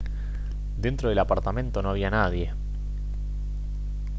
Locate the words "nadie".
2.09-2.51